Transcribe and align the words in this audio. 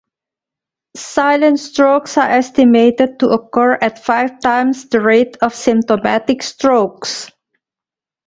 Silent 0.95 1.59
strokes 1.59 2.17
are 2.17 2.27
estimated 2.27 3.19
to 3.19 3.29
occur 3.29 3.73
at 3.83 4.03
five 4.03 4.39
times 4.39 4.89
the 4.89 4.99
rate 4.99 5.37
of 5.43 5.53
symptomatic 5.53 6.41
strokes. 6.41 7.29